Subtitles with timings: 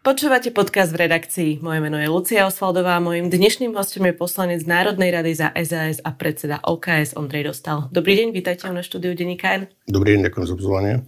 [0.00, 1.50] Počúvate podcast v redakcii.
[1.60, 6.00] Moje meno je Lucia Osvaldová a mojim dnešným hostom je poslanec Národnej rady za SAS
[6.00, 7.92] a predseda OKS Ondrej Dostal.
[7.92, 11.04] Dobrý deň, vítajte na štúdiu Denníka Dobrý deň, ďakujem za pozvanie.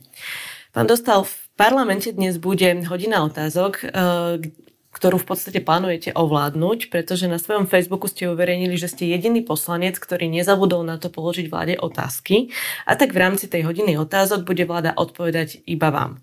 [0.77, 3.91] Pán Dostal, v parlamente dnes bude hodina otázok, eh,
[4.93, 9.97] ktorú v podstate plánujete ovládnuť, pretože na svojom Facebooku ste uverejnili, že ste jediný poslanec,
[9.97, 12.53] ktorý nezabudol na to položiť vláde otázky
[12.85, 16.21] a tak v rámci tej hodiny otázok bude vláda odpovedať iba vám.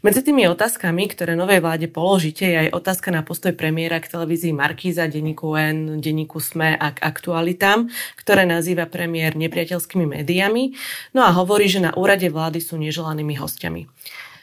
[0.00, 4.56] Medzi tými otázkami, ktoré novej vláde položíte, je aj otázka na postoj premiéra k televízii
[4.56, 10.72] Markíza, denníku N, denníku SME a k aktualitám, ktoré nazýva premiér nepriateľskými médiami,
[11.12, 13.92] no a hovorí, že na úrade vlády sú neželanými hostiami.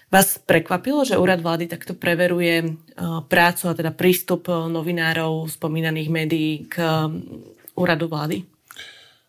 [0.08, 2.68] Vás prekvapilo, že úrad vlády takto preveruje e,
[3.28, 6.88] prácu a teda prístup e, novinárov spomínaných médií k e,
[7.76, 8.48] úradu vlády?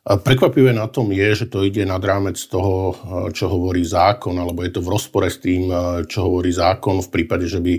[0.07, 2.97] Prekvapivé na tom je, že to ide nad rámec toho,
[3.29, 5.69] čo hovorí zákon, alebo je to v rozpore s tým,
[6.09, 7.77] čo hovorí zákon v prípade, že by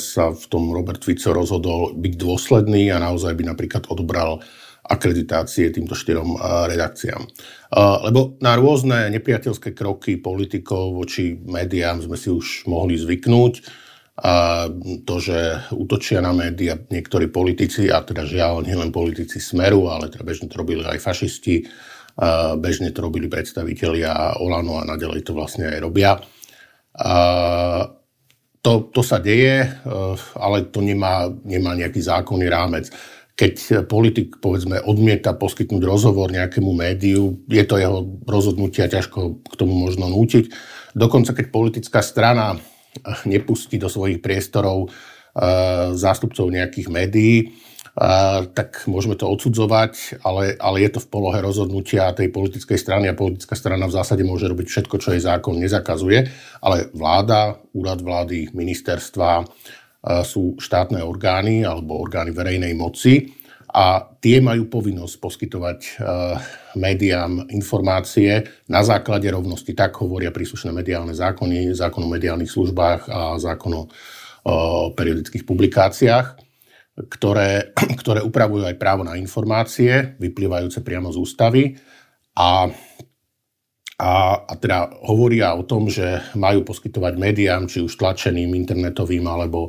[0.00, 4.40] sa v tom Robert Fico rozhodol byť dôsledný a naozaj by napríklad odobral
[4.88, 7.28] akreditácie týmto štyrom redakciám.
[8.08, 13.86] Lebo na rôzne nepriateľské kroky politikov voči médiám sme si už mohli zvyknúť.
[14.18, 14.66] A
[15.06, 20.26] to, že útočia na médiá niektorí politici, a teda žiaľ nielen politici Smeru, ale teda
[20.26, 21.62] bežne to robili aj fašisti,
[22.58, 26.18] bežne to robili predstavitelia Olano a naďalej to vlastne aj robia.
[26.98, 27.14] A
[28.58, 29.70] to, to sa deje,
[30.34, 32.90] ale to nemá, nemá nejaký zákonný rámec
[33.38, 39.54] keď politik, povedzme, odmieta poskytnúť rozhovor nejakému médiu, je to jeho rozhodnutie a ťažko k
[39.54, 40.50] tomu možno nútiť.
[40.98, 42.58] Dokonca, keď politická strana
[43.22, 47.36] nepustí do svojich priestorov uh, zástupcov nejakých médií,
[47.94, 53.06] uh, tak môžeme to odsudzovať, ale, ale je to v polohe rozhodnutia tej politickej strany
[53.06, 56.26] a politická strana v zásade môže robiť všetko, čo jej zákon nezakazuje,
[56.58, 59.46] ale vláda, úrad vlády, ministerstva,
[60.02, 63.34] sú štátne orgány alebo orgány verejnej moci
[63.68, 65.90] a tie majú povinnosť poskytovať e,
[66.80, 69.76] médiám informácie na základe rovnosti.
[69.76, 73.82] Tak hovoria príslušné mediálne zákony, zákon o mediálnych službách a zákon o
[74.96, 76.26] periodických publikáciách,
[77.12, 81.62] ktoré, ktoré upravujú aj právo na informácie, vyplývajúce priamo z ústavy
[82.32, 82.72] a
[83.98, 89.66] a, a teda hovoria o tom, že majú poskytovať médiám, či už tlačeným, internetovým alebo,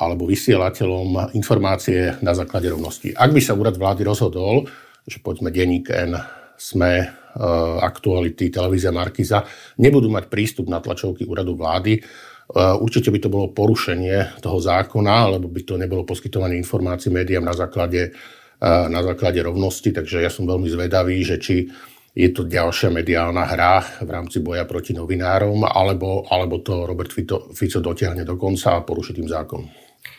[0.00, 3.12] alebo vysielateľom informácie na základe rovnosti.
[3.12, 4.64] Ak by sa úrad vlády rozhodol,
[5.04, 6.16] že povedzme denník N,
[6.56, 7.12] SME,
[7.84, 9.44] aktuality, televízia Markiza
[9.76, 12.00] nebudú mať prístup na tlačovky úradu vlády,
[12.56, 17.52] určite by to bolo porušenie toho zákona, lebo by to nebolo poskytovanie informácií médiám na
[17.52, 18.16] základe,
[18.64, 21.68] na základe rovnosti, takže ja som veľmi zvedavý, že či
[22.16, 27.52] je to ďalšia mediálna hra v rámci boja proti novinárom, alebo, alebo to Robert Fico,
[27.52, 29.68] Fico dotiahne do konca a poruší tým zákon.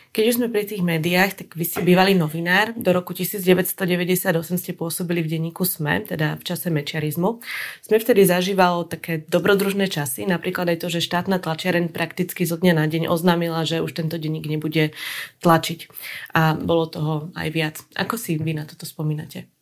[0.08, 2.72] Keď už sme pri tých médiách, tak vy ste bývalý novinár.
[2.74, 7.44] Do roku 1998 ste pôsobili v denníku SME, teda v čase mečiarizmu.
[7.84, 12.72] Sme vtedy zažívalo také dobrodružné časy, napríklad aj to, že štátna tlačiareň prakticky zo dňa
[12.78, 14.96] na deň oznámila, že už tento denník nebude
[15.44, 15.92] tlačiť.
[16.32, 17.76] A bolo toho aj viac.
[17.94, 19.57] Ako si vy na toto spomínate?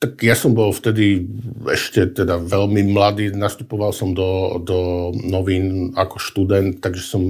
[0.00, 1.28] Tak ja som bol vtedy
[1.68, 7.20] ešte teda veľmi mladý, nastupoval som do, do novín ako študent, takže som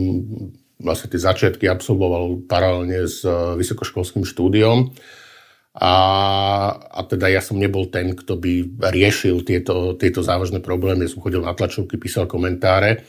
[0.78, 4.94] vlastne tie začiatky absolvoval paralelne s eh, vysokoškolským štúdiom.
[5.70, 5.94] A,
[6.78, 11.06] a teda ja som nebol ten, kto by riešil tieto, tieto závažné problémy.
[11.06, 13.06] Ja som chodil na tlačovky, písal komentáre.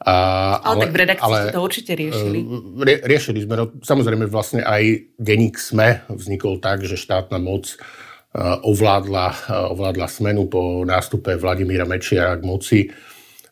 [0.00, 0.12] A,
[0.60, 2.38] ale, ale tak v redakcii ale, to určite riešili.
[2.40, 3.60] Eh, rie, riešili sme.
[3.60, 8.05] No, samozrejme vlastne aj denník SME vznikol tak, že štátna moc Eh,
[8.44, 12.92] ovládla, eh, ovládla smenu po nástupe Vladimíra Mečiara k moci eh,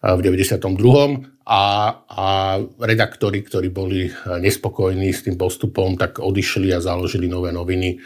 [0.01, 1.33] v 92.
[1.45, 1.65] A,
[2.09, 4.09] a redaktori, ktorí boli
[4.41, 8.01] nespokojní s tým postupom, tak odišli a založili nové noviny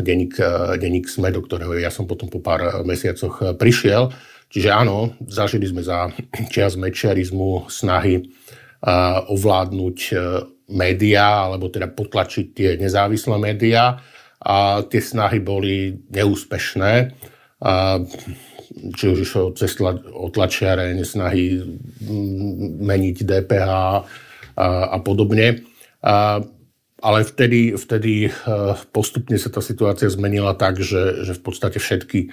[0.00, 0.40] denník,
[0.80, 4.16] denník SME, do ktorého ja som potom po pár mesiacoch prišiel.
[4.48, 6.08] Čiže áno, zažili sme za
[6.56, 8.32] čias mečiarizmu snahy
[9.28, 9.98] ovládnuť
[10.72, 14.00] médiá, alebo teda potlačiť tie nezávislé médiá
[14.42, 16.92] a tie snahy boli neúspešné.
[17.64, 18.00] A
[18.76, 21.64] či už išlo cez otlačiareň, snahy
[22.82, 25.64] meniť DPH a, a podobne.
[26.04, 26.44] A,
[27.00, 28.28] ale vtedy, vtedy
[28.92, 32.32] postupne sa tá situácia zmenila tak, že, že v podstate všetky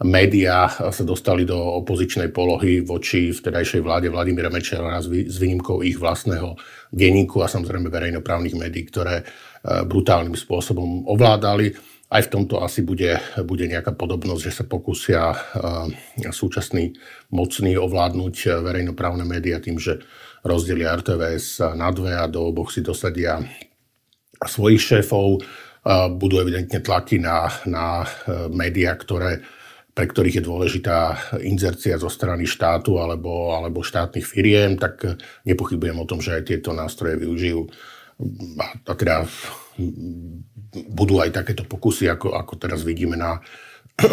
[0.00, 6.56] médiá sa dostali do opozičnej polohy voči vtedajšej vláde Vladimíra Mečera s výnimkou ich vlastného
[6.88, 9.24] denníku a samozrejme verejnoprávnych médií, ktoré e,
[9.64, 11.76] brutálnym spôsobom ovládali.
[12.10, 15.36] Aj v tomto asi bude, bude nejaká podobnosť, že sa pokúsia e,
[16.34, 16.98] súčasní
[17.30, 20.02] mocní ovládnuť verejnoprávne médiá tým, že
[20.42, 23.38] rozdelia RTVS na dve a do oboch si dosadia
[24.42, 25.38] svojich šéfov.
[25.38, 25.40] E,
[26.10, 28.02] budú evidentne tlaky na, na
[28.50, 29.46] médiá, ktoré
[29.90, 30.98] pre ktorých je dôležitá
[31.42, 36.70] inzercia zo strany štátu alebo, alebo štátnych firiem, tak nepochybujem o tom, že aj tieto
[36.70, 37.66] nástroje využijú.
[38.60, 39.24] A, teda
[40.92, 43.40] budú aj takéto pokusy, ako, ako teraz vidíme na,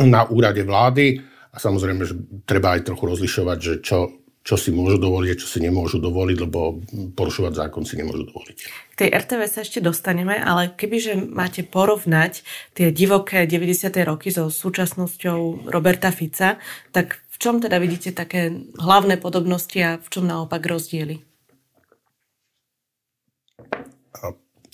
[0.04, 1.22] na úrade vlády.
[1.54, 2.16] A samozrejme, že
[2.46, 4.00] treba aj trochu rozlišovať, že čo,
[4.48, 6.80] čo si môžu dovoliť a čo si nemôžu dovoliť, lebo
[7.18, 8.58] porušovať zákon si nemôžu dovoliť.
[8.94, 13.92] K tej RTV sa ešte dostaneme, ale kebyže máte porovnať tie divoké 90.
[14.08, 16.62] roky so súčasnosťou Roberta Fica,
[16.96, 21.27] tak v čom teda vidíte také hlavné podobnosti a v čom naopak rozdiely?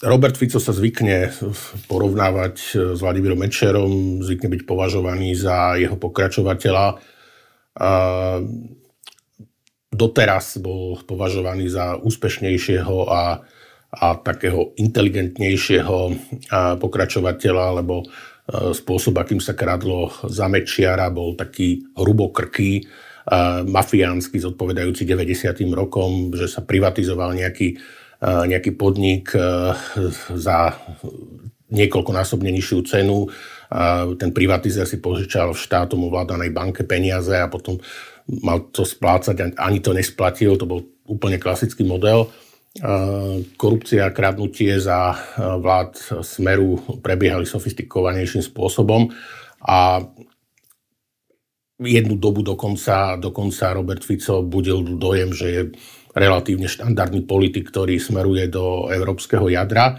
[0.03, 1.31] Robert Fico sa zvykne
[1.87, 2.55] porovnávať
[2.93, 6.99] s Vladimírom Mečerom, zvykne byť považovaný za jeho pokračovateľa
[9.93, 13.39] doteraz bol považovaný za úspešnejšieho a,
[13.93, 15.97] a takého inteligentnejšieho
[16.81, 18.05] pokračovateľa, lebo e,
[18.73, 22.83] spôsob, akým sa kradlo za Mečiara, bol taký hrubokrký, e,
[23.69, 25.61] mafiánsky, zodpovedajúci 90.
[25.77, 27.77] rokom, že sa privatizoval nejaký, e,
[28.23, 29.35] nejaký podnik
[30.31, 30.57] za
[31.67, 33.27] niekoľkonásobne nižšiu cenu.
[34.15, 37.81] Ten privatizer si požičal v štátom ovládanej banke peniaze a potom
[38.39, 42.31] mal to splácať, ani to nesplatil, to bol úplne klasický model.
[43.59, 49.11] Korupcia a kradnutie za vlád Smeru prebiehali sofistikovanejším spôsobom
[49.67, 50.01] a
[51.83, 55.61] jednu dobu dokonca, dokonca Robert Fico budil dojem, že je
[56.13, 59.97] relatívne štandardný politik, ktorý smeruje do európskeho jadra.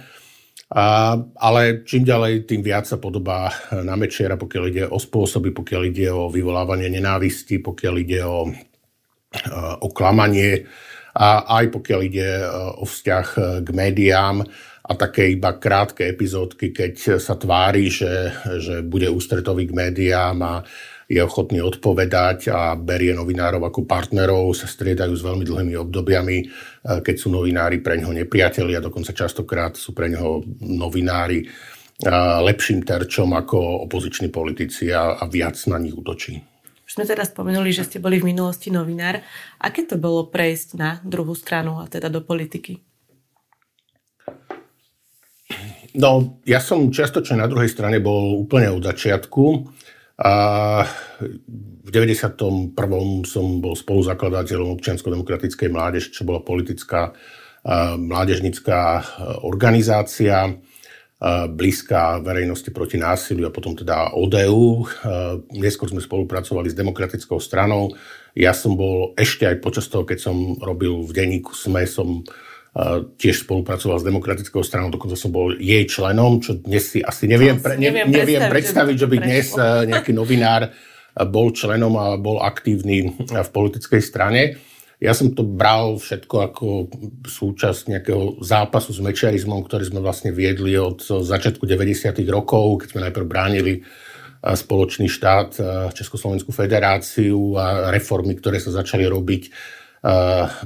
[0.74, 3.52] A, ale čím ďalej, tým viac sa podobá
[3.84, 8.48] na Mečiara, pokiaľ ide o spôsoby, pokiaľ ide o vyvolávanie nenávisti, pokiaľ ide o,
[9.78, 10.66] o klamanie
[11.14, 12.30] a aj pokiaľ ide
[12.80, 13.26] o vzťah
[13.62, 14.42] k médiám
[14.84, 20.54] a také iba krátke epizódky, keď sa tvári, že, že bude ústretový k médiám a
[21.14, 26.46] je ochotný odpovedať a berie novinárov ako partnerov, sa striedajú s veľmi dlhými obdobiami, e,
[26.98, 31.46] keď sú novinári pre ňoho nepriatelia, dokonca častokrát sú pre ňoho novinári e,
[32.42, 36.42] lepším terčom ako opoziční politici a, a viac na nich útočí.
[36.84, 39.22] Už sme teda spomenuli, že ste boli v minulosti novinár.
[39.62, 42.82] Aké to bolo prejsť na druhú stranu a teda do politiky?
[45.94, 49.42] No, ja som čiastočne na druhej strane bol úplne od začiatku.
[50.14, 50.34] A
[51.84, 52.74] v 91.
[53.26, 57.10] som bol spoluzakladateľom občiansko-demokratickej mládež, čo bola politická
[57.98, 59.02] mládežnická
[59.42, 60.54] organizácia
[61.48, 64.84] blízka verejnosti proti násiliu a potom teda ODU.
[65.56, 67.96] Neskôr sme spolupracovali s demokratickou stranou.
[68.36, 72.20] Ja som bol ešte aj počas toho, keď som robil v denníku SME, som
[73.14, 77.62] tiež spolupracoval s demokratickou stranou, dokonca som bol jej členom, čo dnes si asi neviem,
[77.62, 79.86] pre, ne, neviem, neviem predstaviť, že by dnes prešlo.
[79.94, 80.74] nejaký novinár
[81.30, 84.58] bol členom a bol aktívny v politickej strane.
[84.98, 86.66] Ja som to bral všetko ako
[87.22, 92.10] súčasť nejakého zápasu s mečiarizmom, ktorý sme vlastne viedli od začiatku 90.
[92.26, 93.86] rokov, keď sme najprv bránili
[94.42, 95.50] spoločný štát,
[95.94, 99.42] Československú federáciu a reformy, ktoré sa začali robiť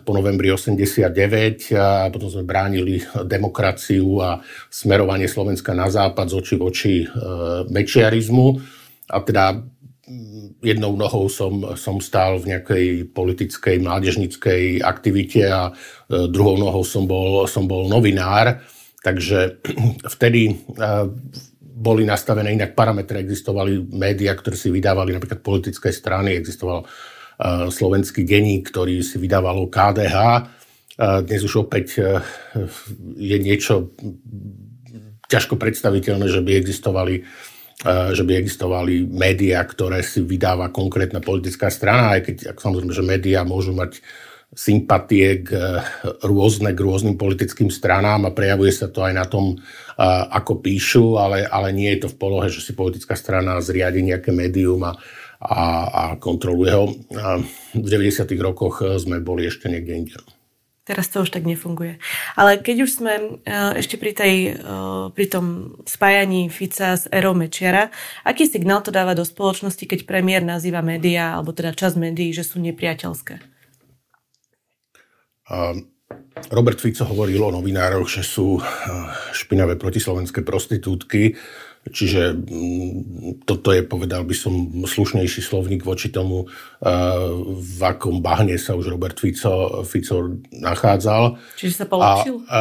[0.03, 6.55] po novembri 89 a potom sme bránili demokraciu a smerovanie Slovenska na západ z oči
[6.59, 7.07] v oči e,
[7.71, 8.47] mečiarizmu.
[9.15, 9.63] A teda
[10.59, 15.71] jednou nohou som, som stál v nejakej politickej, mládežnickej aktivite a
[16.09, 18.59] druhou nohou som bol, som bol novinár.
[19.07, 19.63] Takže
[20.19, 20.59] vtedy
[21.79, 26.83] boli nastavené inak parametre, existovali médiá, ktoré si vydávali napríklad politické strany, existoval
[27.71, 30.17] slovenský denník, ktorý si vydávalo KDH.
[30.99, 32.19] Dnes už opäť e,
[33.15, 33.95] je niečo
[35.31, 37.23] ťažko predstaviteľné, že by existovali
[37.87, 43.07] že by existovali médiá, ktoré si vydáva konkrétna politická strana, aj keď ak samozrejme, že
[43.07, 44.03] médiá môžu mať
[44.55, 45.63] sympatie k e,
[46.25, 49.61] rôzne, k rôznym politickým stranám a prejavuje sa to aj na tom,
[50.31, 54.31] ako píšu, ale, ale nie je to v polohe, že si politická strana zriadi nejaké
[54.31, 54.95] médium a,
[55.43, 56.95] a, a kontroluje ho.
[57.75, 58.31] V 90.
[58.39, 60.15] rokoch sme boli ešte niekde inde.
[60.87, 61.99] Teraz to už tak nefunguje.
[62.39, 63.43] Ale keď už sme
[63.77, 64.35] ešte pri, tej,
[65.13, 67.91] pri tom spájaní Fica s Erou Mečiara,
[68.23, 72.47] aký signál to dáva do spoločnosti, keď premiér nazýva médiá, alebo teda časť médií, že
[72.47, 73.58] sú nepriateľské?
[76.49, 78.63] Robert Fico hovoril o novinároch, že sú
[79.33, 81.35] špinavé protislovenské prostitútky.
[81.89, 84.53] Čiže mm, toto je, povedal by som,
[84.85, 86.91] slušnejší slovník voči tomu, eh,
[87.49, 91.41] v akom bahne sa už Robert Fico, Fico nachádzal.
[91.57, 92.35] Čiže sa polepšil?
[92.45, 92.59] A, a,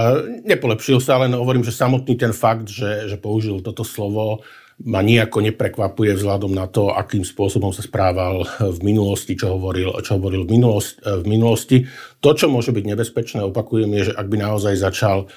[0.48, 5.42] nepolepšil sa, ale hovorím, že samotný ten fakt, že, že použil toto slovo, ma nejako
[5.42, 8.46] neprekvapuje vzhľadom na to, akým spôsobom sa správal
[8.78, 11.78] v minulosti, čo hovoril, čo hovoril v, minulosti, v minulosti.
[12.22, 15.32] To, čo môže byť nebezpečné, opakujem, je, že ak by naozaj začal uh,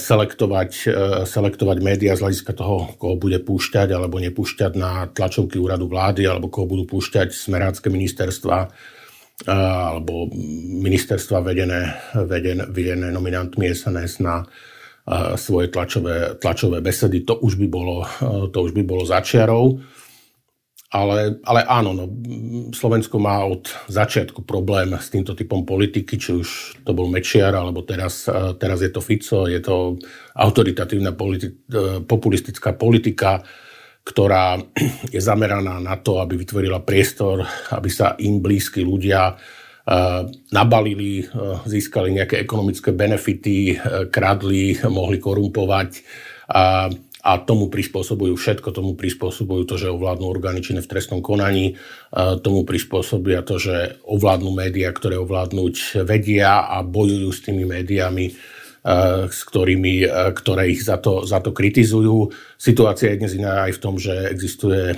[0.00, 0.70] selektovať,
[1.28, 6.48] selektovať médiá z hľadiska toho, koho bude púšťať alebo nepúšťať na tlačovky úradu vlády alebo
[6.48, 8.72] koho budú púšťať smerácké ministerstva
[9.48, 10.28] alebo
[10.84, 11.96] ministerstva vedené,
[12.28, 14.44] vedené, vedené nominantmi SNS na
[15.34, 17.26] svoje tlačové, tlačové besedy.
[17.26, 18.06] To už by bolo,
[18.52, 19.80] to už by bolo začiarov.
[20.90, 22.04] Ale, ale áno, no,
[22.74, 26.48] Slovensko má od začiatku problém s týmto typom politiky, či už
[26.82, 28.26] to bol Mečiar, alebo teraz,
[28.58, 29.94] teraz je to Fico, je to
[30.34, 31.54] autoritatívna politi-
[32.10, 33.38] populistická politika,
[34.02, 34.58] ktorá
[35.14, 39.34] je zameraná na to, aby vytvorila priestor, aby sa im blízki ľudia e,
[40.52, 41.24] nabalili,
[41.66, 43.80] získali nejaké ekonomické benefity,
[44.12, 45.90] kradli, mohli korumpovať
[47.20, 51.76] a tomu prispôsobujú všetko, tomu prispôsobujú to, že ovládnu orgány v trestnom konaní,
[52.40, 58.32] tomu prispôsobia to, že ovládnu médiá, ktoré ovládnuť vedia a bojujú s tými médiami,
[59.28, 62.32] s ktorými, ktoré ich za to, za to kritizujú.
[62.56, 64.96] Situácia je dnes iná aj v tom, že existuje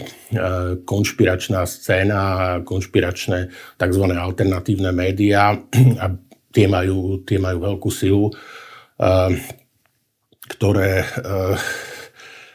[0.87, 2.23] konšpiračná scéna,
[2.63, 4.05] konšpiračné tzv.
[4.07, 5.59] alternatívne médiá
[5.99, 6.07] a
[6.55, 8.31] tie majú, tie majú veľkú silu,
[10.47, 11.03] ktoré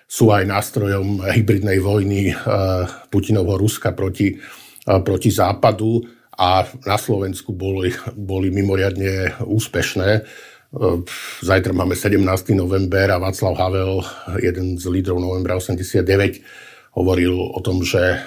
[0.07, 2.31] sú aj nástrojom hybridnej vojny
[3.11, 4.31] Putinovho Ruska proti,
[4.87, 5.99] proti Západu
[6.39, 10.23] a na Slovensku boli, boli mimoriadne úspešné.
[10.67, 10.99] Eh,
[11.43, 12.55] zajtra máme 17.
[12.55, 14.03] november a Václav Havel,
[14.43, 16.43] jeden z lídrov novembra 89,
[16.97, 18.17] hovoril o tom, že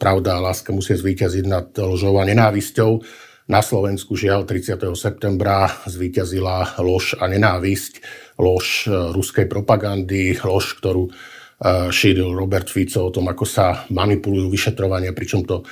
[0.00, 3.04] pravda a láska musia zvíťaziť nad lžou a nenávisťou.
[3.46, 4.98] Na Slovensku žiaľ 30.
[4.98, 8.02] septembra zvíťazila lož a nenávisť
[8.42, 11.10] lož e, ruskej propagandy, lož, ktorú e,
[11.94, 15.62] šíril Robert Fico o tom, ako sa manipulujú vyšetrovania, pričom to,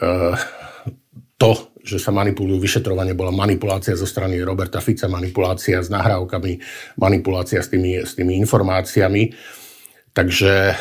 [0.00, 0.08] e,
[1.36, 6.60] to, že sa manipulujú vyšetrovanie, bola manipulácia zo strany Roberta Fica, manipulácia s nahrávkami,
[7.00, 9.32] manipulácia s tými, s tými informáciami.
[10.12, 10.76] Takže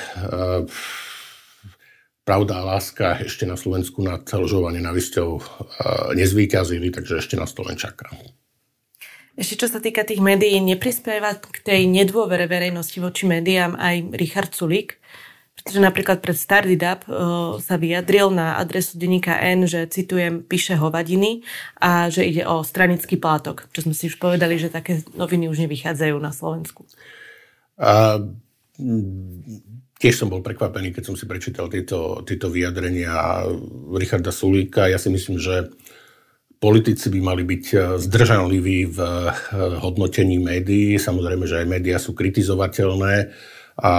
[2.27, 4.91] pravda a láska ešte na Slovensku nad lžovanie na
[6.11, 8.11] nezvýťazili, takže ešte nás to len čaká.
[9.37, 14.51] Ešte čo sa týka tých médií, neprispieva k tej nedôvere verejnosti voči médiám aj Richard
[14.57, 14.97] Sulík,
[15.57, 21.41] pretože napríklad pred Stardidap uh, sa vyjadril na adresu denníka N, že citujem, píše hovadiny
[21.81, 25.65] a že ide o stranický plátok, čo sme si už povedali, že také noviny už
[25.65, 26.85] nevychádzajú na Slovensku.
[27.81, 28.21] A,
[29.97, 33.43] tiež som bol prekvapený, keď som si prečítal tieto, tieto vyjadrenia
[33.97, 34.85] Richarda Sulíka.
[34.85, 35.73] Ja si myslím, že
[36.57, 39.29] Politici by mali byť e, zdržanliví v e,
[39.77, 40.97] hodnotení médií.
[40.97, 43.29] Samozrejme, že aj médiá sú kritizovateľné,
[43.77, 43.93] a,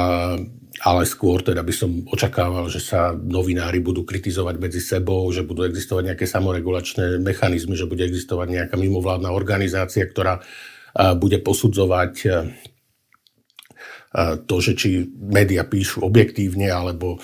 [0.78, 5.66] ale skôr teda by som očakával, že sa novinári budú kritizovať medzi sebou, že budú
[5.66, 10.38] existovať nejaké samoregulačné mechanizmy, že bude existovať nejaká mimovládna organizácia, ktorá
[11.18, 12.14] bude posudzovať
[14.46, 17.18] to, že či médiá píšu objektívne alebo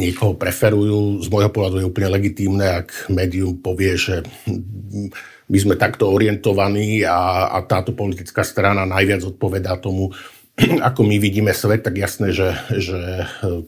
[0.00, 1.20] niekoho preferujú.
[1.20, 4.24] Z môjho pohľadu je úplne legitímne, ak médium povie, že
[5.46, 10.08] my sme takto orientovaní a, a táto politická strana najviac odpovedá tomu,
[10.88, 13.26] ako my vidíme svet, tak jasné, že, že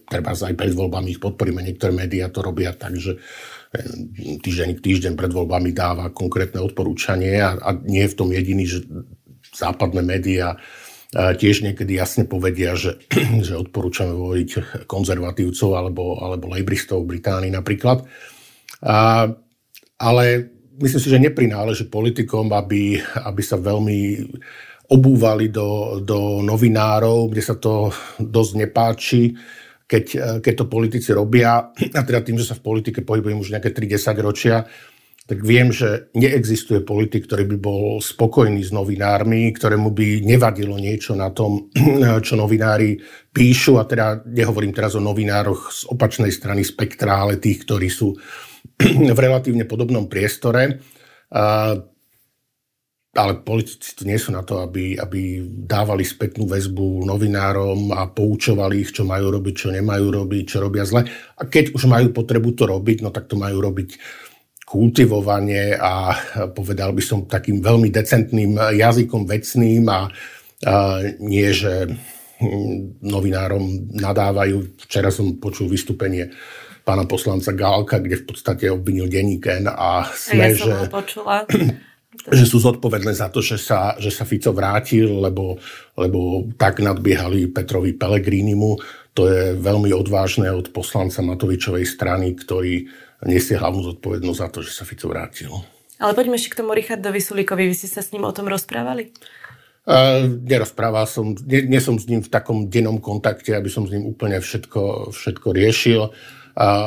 [0.08, 1.64] treba aj pred voľbami ich podporíme.
[1.64, 3.18] Niektoré médiá to robia tak, že
[3.72, 8.28] eh, týždeň k týždeň pred voľbami dáva konkrétne odporúčanie a, a nie je v tom
[8.30, 8.84] jediný, že
[9.52, 10.56] západné médiá
[11.12, 12.96] tiež niekedy jasne povedia, že,
[13.46, 18.08] že odporúčame voliť konzervatívcov alebo, alebo lejbristov v Británii napríklad.
[18.82, 19.28] A,
[20.00, 20.24] ale
[20.80, 24.24] myslím si, že neprináleží politikom, aby, aby sa veľmi
[24.92, 27.88] obúvali do, do novinárov, kde sa to
[28.20, 29.32] dosť nepáči,
[29.88, 30.04] keď,
[30.44, 31.72] keď to politici robia.
[31.72, 34.68] A teda tým, že sa v politike pohybujem už nejaké 3-10 ročia,
[35.22, 41.14] tak viem, že neexistuje politik, ktorý by bol spokojný s novinármi, ktorému by nevadilo niečo
[41.14, 41.70] na tom,
[42.26, 42.98] čo novinári
[43.30, 43.78] píšu.
[43.78, 48.12] A teda nehovorím teraz o novinároch z opačnej strany spektra, ale tých, ktorí sú
[49.16, 50.82] v relatívne podobnom priestore.
[53.12, 58.80] Ale politici tu nie sú na to, aby, aby dávali spätnú väzbu novinárom a poučovali
[58.80, 61.04] ich, čo majú robiť, čo nemajú robiť, čo robia zle.
[61.36, 64.00] A keď už majú potrebu to robiť, no tak to majú robiť
[64.64, 66.16] kultivovanie a
[66.56, 70.08] povedal by som takým veľmi decentným jazykom vecným a,
[70.64, 70.74] a
[71.20, 71.92] nie, že
[72.40, 74.80] hm, novinárom nadávajú.
[74.88, 76.32] Včera som počul vystúpenie
[76.80, 81.44] pána poslanca Gálka, kde v podstate obvinil denníken a sme, ja že, počula.
[82.12, 85.56] že sú zodpovedné za to, že sa, že sa Fico vrátil, lebo,
[85.96, 88.70] lebo tak nadbiehali Petrovi Pelegrínimu.
[89.16, 92.84] To je veľmi odvážne od poslanca Matovičovej strany, ktorý
[93.24, 95.50] nesie hlavnú zodpovednosť za to, že sa Fico vrátil.
[96.02, 97.70] Ale poďme ešte k tomu Richardovi Sulíkovi.
[97.70, 99.14] Vy ste sa s ním o tom rozprávali?
[99.82, 103.90] Uh, nerozprával som, nie, nie som s ním v takom dennom kontakte, aby som s
[103.90, 106.12] ním úplne všetko, všetko riešil, uh,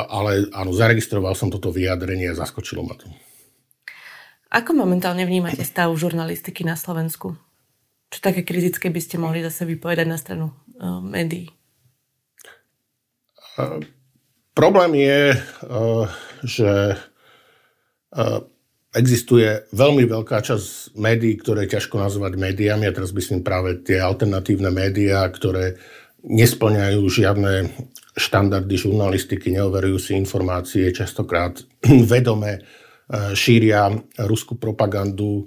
[0.08, 3.12] ale áno, zaregistroval som toto vyjadrenie a zaskočilo ma to.
[4.56, 7.36] Ako momentálne vnímate stav žurnalistiky na Slovensku?
[8.08, 11.52] Čo také kritické by ste mohli zase vypovedať na stranu uh, médií?
[13.60, 13.84] Uh,
[14.56, 16.06] Problém je, eh,
[16.48, 16.96] že
[18.16, 18.40] eh,
[18.96, 24.00] existuje veľmi veľká časť médií, ktoré je ťažko nazvať médiami, a teraz myslím práve tie
[24.00, 25.76] alternatívne médiá, ktoré
[26.24, 27.68] nesplňajú žiadne
[28.16, 31.60] štandardy žurnalistiky, neoverujú si informácie, častokrát
[32.16, 32.64] vedome
[33.12, 33.94] šíria
[34.26, 35.46] ruskú propagandu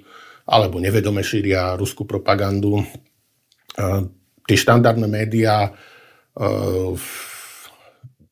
[0.48, 2.86] alebo nevedome šíria ruskú propagandu.
[4.46, 5.74] Tie štandardné médiá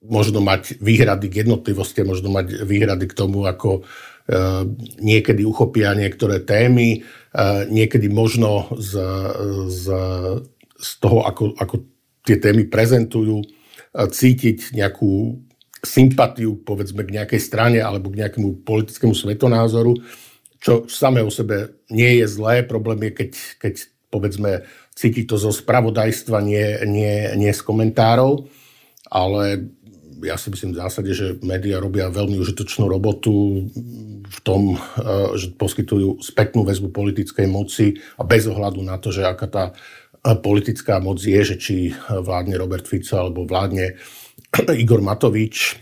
[0.08, 4.40] možno mať výhrady k jednotlivosti, možno mať výhrady k tomu, ako e,
[5.02, 6.98] niekedy uchopia niektoré témy, e,
[7.66, 8.92] niekedy možno z,
[9.66, 9.84] z,
[10.78, 11.74] z toho, ako, ako
[12.22, 13.46] tie témy prezentujú, e,
[14.06, 15.42] cítiť nejakú
[15.86, 19.94] sympatiu, povedzme, k nejakej strane alebo k nejakému politickému svetonázoru,
[20.58, 22.66] čo samé o sebe nie je zlé.
[22.66, 23.30] Problém je, keď,
[23.62, 23.74] keď
[24.10, 28.50] povedzme, cíti to zo spravodajstva, nie, nie, nie z komentárov.
[29.06, 29.70] Ale
[30.24, 33.68] ja si myslím v zásade, že médiá robia veľmi užitočnú robotu
[34.24, 39.28] v tom, eh, že poskytujú spätnú väzbu politickej moci a bez ohľadu na to, že
[39.28, 41.76] aká tá eh, politická moc je, že či
[42.08, 44.00] vládne Robert Fico alebo vládne
[44.82, 45.76] Igor Matovič.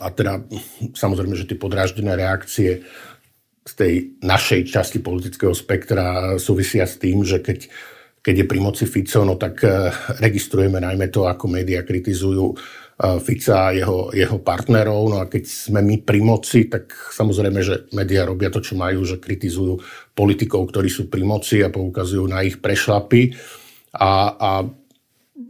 [0.00, 0.40] A teda
[0.96, 2.80] samozrejme, že tie podráždené reakcie
[3.64, 3.94] z tej
[4.24, 7.68] našej časti politického spektra súvisia s tým, že keď
[8.24, 9.60] keď je pri moci Fico, no tak
[10.16, 12.56] registrujeme najmä to, ako médiá kritizujú
[13.20, 15.12] Fica a jeho, jeho partnerov.
[15.12, 19.04] No a keď sme my pri moci, tak samozrejme, že médiá robia to, čo majú,
[19.04, 19.76] že kritizujú
[20.16, 23.36] politikov, ktorí sú pri moci a poukazujú na ich prešlapy.
[23.92, 24.50] A, a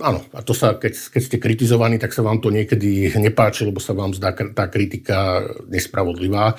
[0.01, 3.79] áno, a to sa, keď, keď ste kritizovaní, tak sa vám to niekedy nepáči, lebo
[3.79, 6.57] sa vám zdá tá kritika nespravodlivá.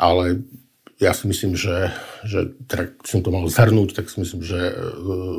[0.00, 0.44] Ale
[1.02, 1.90] ja si myslím, že,
[2.22, 4.74] že teda, som to mal zhrnúť, tak si myslím, že e,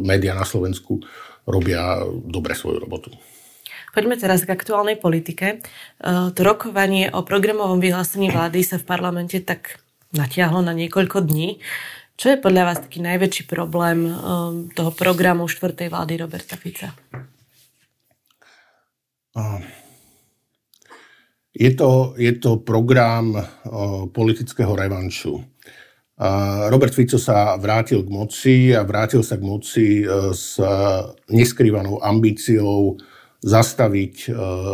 [0.04, 1.00] médiá na Slovensku
[1.48, 3.16] robia dobre svoju robotu.
[3.94, 5.48] Poďme teraz k aktuálnej politike.
[5.48, 5.58] E,
[6.36, 9.80] to rokovanie o programovom vyhlásení vlády sa v parlamente tak
[10.12, 11.64] natiahlo na niekoľko dní.
[12.14, 14.12] Čo je podľa vás taký najväčší problém e,
[14.74, 16.94] toho programu štvrtej vlády Roberta Fica?
[21.54, 23.34] Je to, je to program
[24.14, 25.42] politického revanšu.
[26.70, 30.62] Robert Fico sa vrátil k moci a vrátil sa k moci e, s
[31.26, 33.02] neskrývanou ambíciou
[33.44, 34.28] zastaviť e,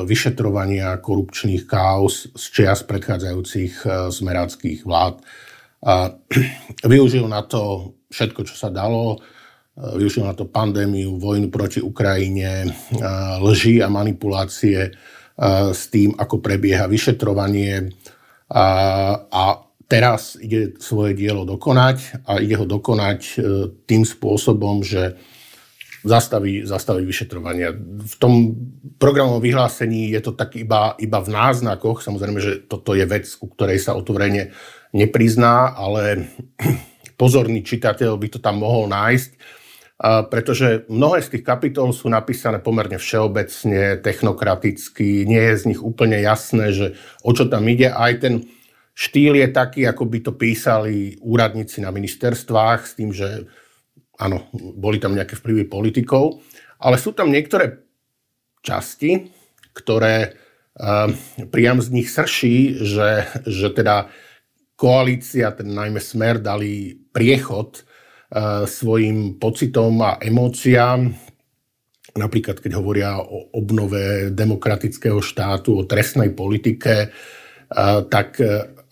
[0.06, 5.26] vyšetrovania korupčných káuz z čias predchádzajúcich e, zmeráckých vlád.
[5.86, 6.12] A
[6.92, 9.18] využil na to všetko, čo sa dalo.
[9.18, 9.18] E,
[10.00, 12.68] využil na to pandémiu, vojnu proti Ukrajine,
[13.40, 14.92] lži a manipulácie
[15.72, 17.96] s tým, ako prebieha vyšetrovanie.
[18.52, 18.66] A,
[19.32, 19.44] a
[19.88, 23.40] teraz ide svoje dielo dokonať a ide ho dokonať
[23.88, 25.16] tým spôsobom, že
[26.04, 27.76] zastaví, zastaví vyšetrovania.
[28.04, 28.56] V tom
[28.96, 32.00] programovom vyhlásení je to tak iba, iba v náznakoch.
[32.04, 34.56] Samozrejme, že toto je vec, ku ktorej sa otvorene
[34.96, 36.30] neprizná, ale
[37.22, 39.32] pozorný čitateľ by to tam mohol nájsť,
[40.32, 46.16] pretože mnohé z tých kapitol sú napísané pomerne všeobecne, technokraticky, nie je z nich úplne
[46.24, 47.92] jasné, že o čo tam ide.
[47.92, 48.48] Aj ten
[48.96, 53.44] štýl je taký, ako by to písali úradníci na ministerstvách, s tým, že
[54.16, 56.40] áno, boli tam nejaké vplyvy politikov,
[56.80, 57.84] ale sú tam niektoré
[58.64, 59.28] časti,
[59.76, 60.32] ktoré
[60.80, 61.12] uh,
[61.52, 64.08] priam z nich srší, že, že teda
[64.80, 67.84] koalícia, ten najmä Smer, dali priechod
[68.64, 71.12] svojim pocitom a emóciám.
[72.16, 77.12] Napríklad, keď hovoria o obnove demokratického štátu, o trestnej politike,
[78.08, 78.40] tak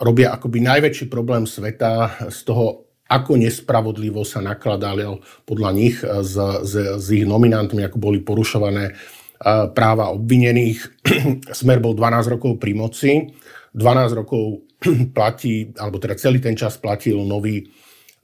[0.01, 2.65] robia akoby najväčší problém sveta z toho,
[3.07, 6.35] ako nespravodlivo sa nakladalo podľa nich s,
[6.67, 8.91] s, s ich nominantmi, ako boli porušované
[9.71, 11.07] práva obvinených.
[11.61, 13.11] Smer bol 12 rokov pri moci,
[13.73, 14.63] 12 rokov
[15.17, 17.67] platí, alebo teda celý ten čas platil nový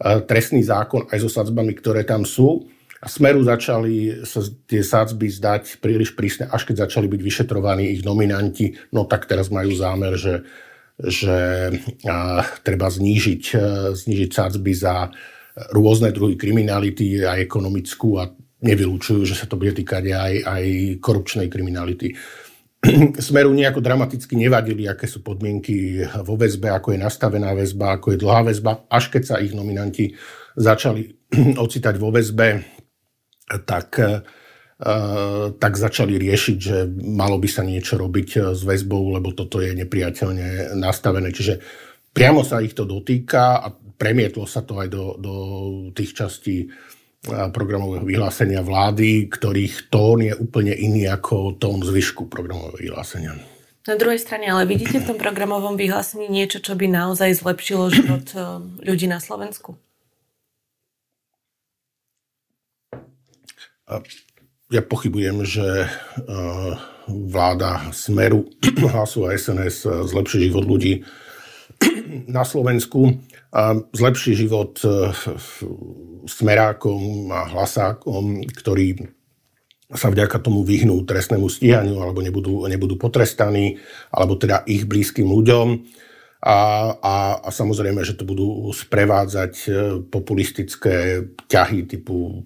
[0.04, 2.68] trestný zákon aj so sadzbami, ktoré tam sú.
[3.04, 8.04] A Smeru začali sa tie sadzby zdať príliš prísne, až keď začali byť vyšetrovaní ich
[8.04, 10.44] nominanti, no tak teraz majú zámer, že
[10.94, 11.74] že
[12.62, 13.58] treba znížiť, e,
[13.98, 15.10] znížiť sadzby za
[15.74, 18.30] rôzne druhy kriminality, aj ekonomickú a
[18.64, 20.64] nevylúčujú, že sa to bude týkať aj, aj
[21.02, 22.14] korupčnej kriminality.
[23.28, 28.22] Smeru nejako dramaticky nevadili, aké sú podmienky vo väzbe, ako je nastavená väzba, ako je
[28.22, 28.72] dlhá väzba.
[28.92, 30.12] Až keď sa ich nominanti
[30.60, 31.08] začali
[31.66, 32.60] ocitať vo väzbe,
[33.64, 33.90] tak
[34.84, 39.64] Eh, tak začali riešiť, že malo by sa niečo robiť eh, s väzbou, lebo toto
[39.64, 41.32] je nepriateľne nastavené.
[41.32, 41.64] Čiže
[42.12, 45.34] priamo sa ich to dotýka a premietlo sa to aj do, do
[45.96, 46.68] tých častí
[47.28, 53.40] programového vyhlásenia vlády, ktorých tón je úplne iný ako tón zvyšku programového vyhlásenia.
[53.84, 58.28] Na druhej strane, ale vidíte v tom programovom vyhlásení niečo, čo by naozaj zlepšilo život
[58.80, 59.76] ľudí na Slovensku?
[64.74, 65.90] ja pochybujem, že eh,
[67.08, 68.50] vláda Smeru,
[68.94, 71.06] Hlasu a SNS eh, zlepší život ľudí
[72.26, 73.20] na Slovensku.
[73.94, 75.14] Zlepší život eh,
[76.26, 78.98] smerákom a hlasákom, ktorí
[79.94, 83.78] sa vďaka tomu vyhnú trestnému stíhaniu alebo nebudú, nebudú potrestaní,
[84.10, 85.86] alebo teda ich blízkym ľuďom.
[86.44, 86.58] A,
[86.98, 89.54] a, a samozrejme, že to budú sprevádzať
[90.10, 92.42] populistické ťahy typu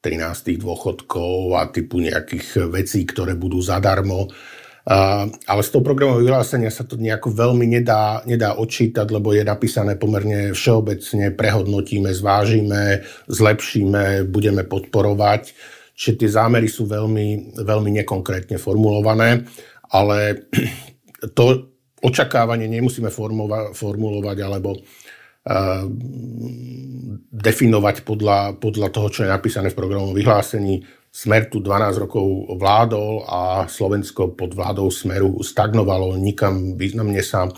[0.00, 4.30] 13 dôchodkov a typu nejakých vecí, ktoré budú zadarmo.
[4.86, 9.42] Uh, ale z toho programového vyhlásenia sa to nejako veľmi nedá, nedá odčítať, lebo je
[9.42, 15.58] napísané pomerne všeobecne, prehodnotíme, zvážime, zlepšíme, budeme podporovať.
[15.90, 19.42] Čiže tie zámery sú veľmi, veľmi nekonkrétne formulované,
[19.90, 20.46] ale
[21.34, 23.10] to očakávanie nemusíme
[23.74, 24.78] formulovať alebo
[27.30, 30.82] definovať podľa, podľa toho, čo je napísané v programovom vyhlásení.
[31.16, 37.48] Smer tu 12 rokov vládol a Slovensko pod vládou Smeru stagnovalo, nikam významne sa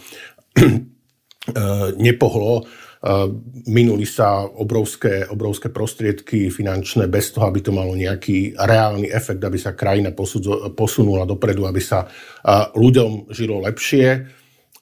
[2.07, 2.62] nepohlo.
[3.66, 9.59] Minuli sa obrovské, obrovské prostriedky finančné bez toho, aby to malo nejaký reálny efekt, aby
[9.59, 10.14] sa krajina
[10.75, 12.07] posunula dopredu, aby sa
[12.79, 14.07] ľuďom žilo lepšie.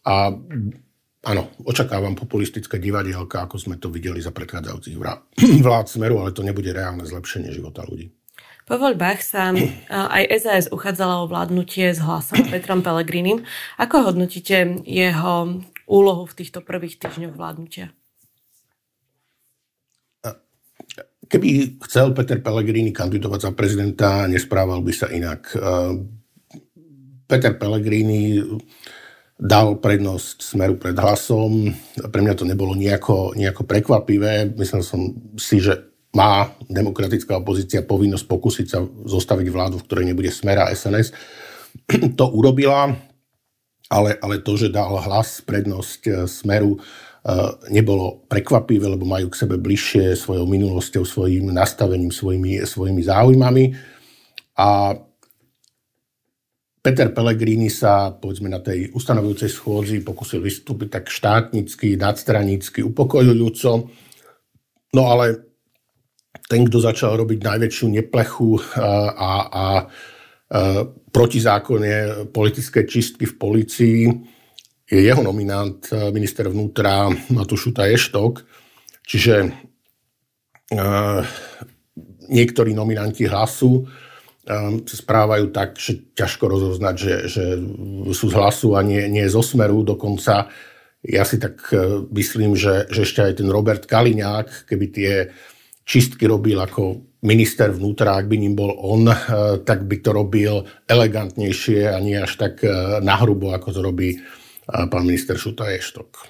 [0.05, 0.37] A
[1.27, 4.95] Áno, očakávam populistické divadielka, ako sme to videli za predchádzajúcich
[5.67, 8.07] vlád Smeru, ale to nebude reálne zlepšenie života ľudí.
[8.67, 9.55] Po voľbách sa
[10.19, 13.47] aj SAS uchádzala o vládnutie s hlasom Petrom Pelegrinim.
[13.79, 17.95] Ako hodnotíte jeho úlohu v týchto prvých týždňoch vládnutia?
[21.27, 25.51] Keby chcel Peter Pellegrini kandidovať za prezidenta, nesprával by sa inak.
[27.27, 28.39] Peter Pellegrini
[29.35, 31.75] dal prednosť smeru pred hlasom.
[31.99, 34.55] Pre mňa to nebolo nejako, nejako prekvapivé.
[34.55, 40.33] Myslel som si, že má demokratická opozícia povinnosť pokúsiť sa zostaviť vládu, v ktorej nebude
[40.33, 41.13] smera SNS.
[42.19, 42.89] To urobila,
[43.93, 49.45] ale, ale to, že dal hlas prednosť eh, smeru, eh, nebolo prekvapivé, lebo majú k
[49.45, 53.65] sebe bližšie svojou minulosťou, svojim nastavením, svojimi, svojimi záujmami.
[54.57, 54.97] A
[56.81, 63.91] Peter Pellegrini sa, povedzme, na tej ustanovujúcej schôdzi pokusil vystúpiť tak štátnicky, nadstranícky, upokojujúco.
[64.95, 65.46] No ale
[66.45, 69.65] ten, kto začal robiť najväčšiu neplechu a, a, a
[71.11, 74.01] protizákonne politické čistky v policii,
[74.87, 75.83] je jeho nominant,
[76.15, 78.47] minister vnútra Matúš Eštok.
[79.03, 79.51] Čiže
[82.31, 83.83] niektorí nominanti hlasu
[84.87, 87.45] správajú tak, že ťažko rozoznať, že, že
[88.15, 89.83] sú z hlasu a nie, nie zo smeru.
[89.83, 90.47] Dokonca
[91.03, 91.67] ja si tak
[92.15, 95.35] myslím, že, že ešte aj ten Robert Kaliňák, keby tie
[95.87, 99.17] čistky robil ako minister vnútra, ak by ním bol on, e,
[99.63, 104.19] tak by to robil elegantnejšie a nie až tak e, nahrubo, ako to robí
[104.67, 106.27] pán minister Šuta Eštok.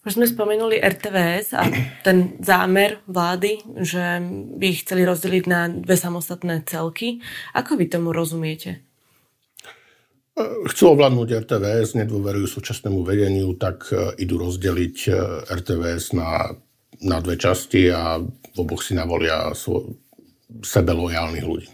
[0.00, 1.68] Už sme spomenuli RTVS a
[2.00, 4.16] ten zámer vlády, že
[4.56, 7.20] by ich chceli rozdeliť na dve samostatné celky.
[7.52, 8.80] Ako vy tomu rozumiete?
[10.40, 14.96] chcú ovládnuť RTVS, nedôverujú súčasnému vedeniu, tak idú rozdeliť
[15.52, 16.56] RTVS na,
[17.00, 19.96] na dve časti a v oboch si navolia svo,
[20.60, 21.70] sebe lojálnych ľudí.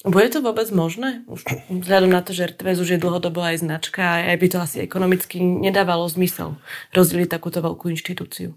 [0.00, 1.28] Bude to vôbec možné?
[1.28, 4.58] Už vzhľadom na to, že RTVS už je dlhodobo aj značka a aj by to
[4.64, 6.56] asi ekonomicky nedávalo zmysel
[6.96, 8.56] rozdeliť takúto veľkú inštitúciu.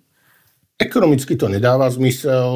[0.79, 2.47] Ekonomicky to nedáva zmysel,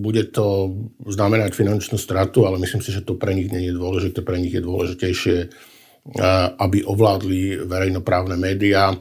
[0.00, 0.72] bude to
[1.04, 4.24] znamenať finančnú stratu, ale myslím si, že to pre nich nie je dôležité.
[4.24, 5.36] Pre nich je dôležitejšie,
[6.56, 8.96] aby ovládli verejnoprávne médiá.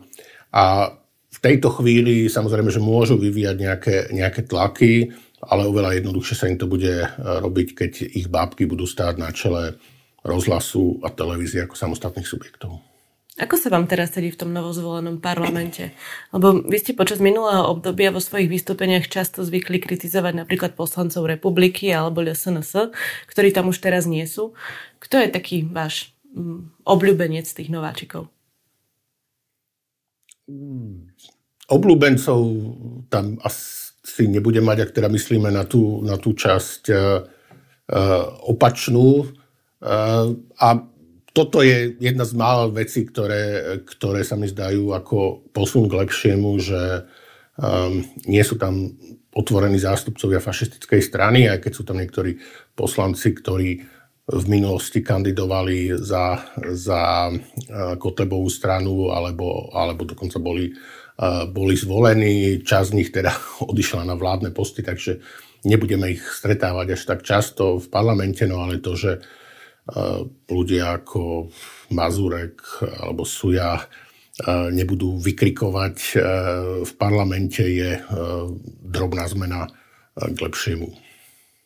[0.51, 0.91] A
[1.41, 5.09] tejto chvíli samozrejme, že môžu vyvíjať nejaké, nejaké tlaky,
[5.41, 9.33] ale oveľa jednoduchšie sa im to bude e, robiť, keď ich bábky budú stáť na
[9.33, 9.81] čele
[10.21, 12.77] rozhlasu a televízie ako samostatných subjektov.
[13.41, 15.97] Ako sa vám teraz sedí v tom novozvolenom parlamente?
[16.35, 21.89] Lebo vy ste počas minulého obdobia vo svojich vystúpeniach často zvykli kritizovať napríklad poslancov republiky
[21.89, 22.93] alebo SNS,
[23.31, 24.53] ktorí tam už teraz nie sú.
[25.01, 28.29] Kto je taký váš mm, obľúbenec tých nováčikov?
[31.71, 32.39] Obľúbencov
[33.07, 37.21] tam asi si nebudem mať, ak teda myslíme na tú, na tú časť uh,
[38.49, 39.29] opačnú.
[39.81, 40.67] Uh, a
[41.31, 46.51] toto je jedna z mála vecí, ktoré, ktoré sa mi zdajú ako posun k lepšiemu,
[46.59, 47.07] že
[47.55, 48.91] um, nie sú tam
[49.31, 52.35] otvorení zástupcovia fašistickej strany, aj keď sú tam niektorí
[52.75, 53.69] poslanci, ktorí
[54.31, 57.31] v minulosti kandidovali za, za
[57.95, 60.71] Kotlebovú stranu alebo, alebo dokonca boli
[61.53, 63.31] boli zvolení, časť z nich teda
[63.71, 65.21] odišla na vládne posty, takže
[65.65, 69.21] nebudeme ich stretávať až tak často v parlamente, no ale to, že
[70.49, 71.49] ľudia ako
[71.93, 72.61] Mazurek
[73.01, 73.81] alebo Suja
[74.71, 75.97] nebudú vykrikovať
[76.85, 77.97] v parlamente, je
[78.81, 79.69] drobná zmena
[80.15, 80.89] k lepšiemu.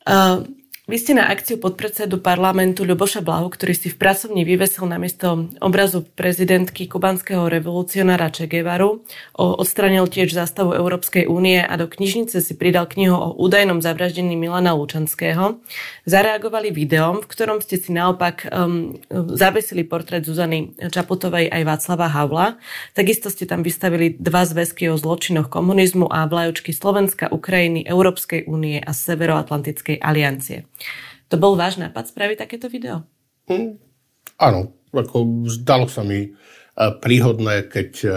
[0.06, 0.44] Uh,
[0.86, 5.50] vy ste na akciu podpredsedu parlamentu Ľuboša Blahu, ktorý si v pracovni vyvesil na miesto
[5.58, 9.02] obrazu prezidentky kubanského revolucionára Che Guevaru,
[9.34, 14.78] odstranil tiež zástavu Európskej únie a do knižnice si pridal knihu o údajnom zavraždení Milana
[14.78, 15.58] Lučanského.
[16.06, 22.62] Zareagovali videom, v ktorom ste si naopak um, zavesili portrét Zuzany Čaputovej aj Václava Havla.
[22.94, 28.78] Takisto ste tam vystavili dva zväzky o zločinoch komunizmu a vlajočky Slovenska, Ukrajiny, Európskej únie
[28.78, 30.70] a Severoatlantickej aliancie.
[31.30, 33.02] To bol váš nápad spraviť takéto video?
[33.50, 33.82] Mm,
[34.38, 38.14] áno, ako zdalo sa mi eh, príhodné, keď uh,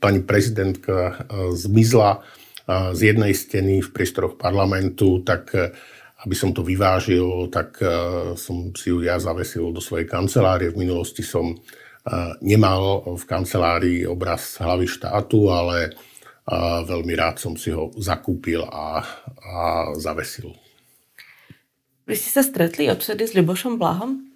[0.00, 2.22] pani prezidentka uh, zmizla
[2.70, 5.50] z jednej steny v priestoroch parlamentu, tak
[6.22, 7.82] aby som to vyvážil, tak
[8.38, 10.70] som si ju ja zavesil do svojej kancelárie.
[10.70, 11.58] V minulosti som
[12.38, 15.98] nemal v kancelárii obraz hlavy štátu, ale
[16.86, 19.02] veľmi rád som si ho zakúpil a,
[19.42, 19.58] a
[19.98, 20.54] zavesil.
[22.10, 24.26] Vy ste sa stretli odvtedy s Ľubošom Blahom?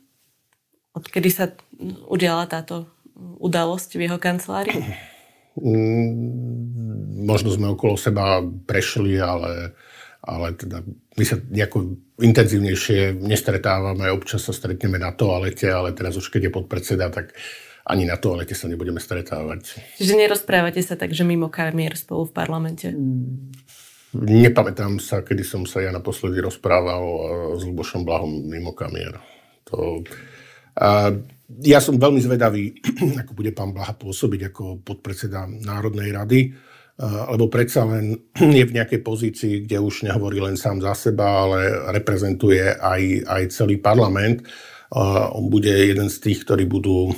[0.95, 1.51] Odkedy sa
[2.07, 2.87] udiala táto
[3.19, 4.79] udalosť v jeho kancelárii?
[5.59, 9.75] Mm, možno sme okolo seba prešli, ale,
[10.23, 10.87] ale teda
[11.19, 14.07] my sa nejako intenzívnejšie nestretávame.
[14.11, 17.35] Občas sa stretneme na toalete, ale teraz už keď je podpredseda, tak
[17.87, 19.83] ani na toalete sa nebudeme stretávať.
[19.99, 22.95] Čiže nerozprávate sa tak, že mimo kamier spolu v parlamente?
[24.15, 27.21] Nepamätám sa, kedy som sa ja naposledy rozprával eh,
[27.59, 29.19] s Lubošom Blahom mimo kamier.
[29.71, 30.07] To,
[30.79, 31.11] a
[31.61, 32.79] ja som veľmi zvedavý,
[33.27, 38.15] ako bude pán Blaha pôsobiť ako podpredseda Národnej rady, eh, lebo predsa len
[38.59, 43.43] je v nejakej pozícii, kde už nehovorí len sám za seba, ale reprezentuje aj, aj
[43.51, 44.47] celý parlament.
[45.35, 47.11] On bude jeden z tých, ktorí budú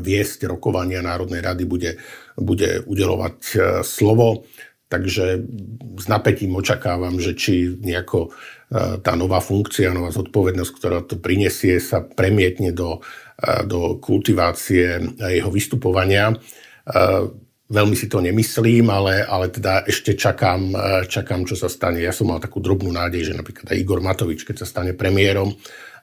[0.00, 1.96] viesť rokovania Národnej rady, bude,
[2.36, 4.48] bude udelovať e, slovo.
[4.92, 5.40] Takže
[5.96, 11.80] s napätím očakávam, že či nejako e, tá nová funkcia, nová zodpovednosť, ktorá to prinesie,
[11.80, 13.00] sa premietne do,
[13.40, 16.36] e, do kultivácie jeho vystupovania.
[17.72, 20.76] Veľmi si to nemyslím, ale, ale teda ešte čakám,
[21.08, 22.04] čakám, čo sa stane.
[22.04, 25.56] Ja som mal takú drobnú nádej, že napríklad aj Igor Matovič, keď sa stane premiérom,